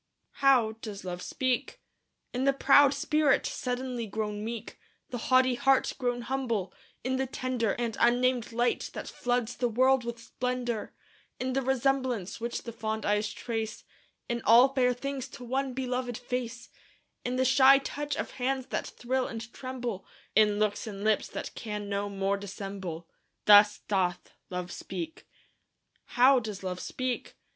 How 0.41 0.71
does 0.81 1.05
Love 1.05 1.21
speak? 1.21 1.79
In 2.33 2.45
the 2.45 2.53
proud 2.53 2.91
spirit 2.91 3.45
suddenly 3.45 4.07
grown 4.07 4.43
meek 4.43 4.79
The 5.11 5.19
haughty 5.29 5.53
heart 5.53 5.93
grown 5.99 6.21
humble; 6.21 6.73
in 7.03 7.17
the 7.17 7.27
tender 7.27 7.73
And 7.77 7.95
unnamed 7.99 8.51
light 8.51 8.89
that 8.93 9.07
floods 9.07 9.55
the 9.55 9.69
world 9.69 10.03
with 10.03 10.19
splendor; 10.19 10.95
In 11.39 11.53
the 11.53 11.61
resemblance 11.61 12.41
which 12.41 12.63
the 12.63 12.71
fond 12.71 13.05
eyes 13.05 13.31
trace 13.31 13.83
In 14.27 14.41
all 14.43 14.73
fair 14.73 14.95
things 14.95 15.27
to 15.27 15.43
one 15.43 15.71
beloved 15.75 16.17
face; 16.17 16.69
In 17.23 17.35
the 17.35 17.45
shy 17.45 17.77
touch 17.77 18.15
of 18.15 18.31
hands 18.31 18.65
that 18.69 18.87
thrill 18.87 19.27
and 19.27 19.53
tremble; 19.53 20.03
In 20.35 20.57
looks 20.57 20.87
and 20.87 21.03
lips 21.03 21.27
that 21.27 21.53
can 21.53 21.87
no 21.89 22.09
more 22.09 22.37
dissemble 22.37 23.07
Thus 23.45 23.77
doth 23.87 24.33
Love 24.49 24.71
speak. 24.71 25.27
How 26.05 26.39
does 26.39 26.63
Love 26.63 26.79
speak? 26.79 27.35